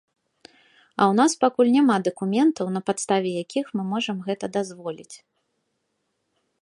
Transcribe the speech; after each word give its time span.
А 0.51 1.01
ў 1.11 1.17
нас 1.19 1.31
пакуль 1.43 1.69
няма 1.75 1.97
дакументаў, 2.07 2.65
на 2.77 2.81
падставе 2.87 3.29
якіх 3.43 3.65
мы 3.77 3.83
можам 3.93 4.17
гэта 4.31 4.45
дазволіць. 4.57 5.15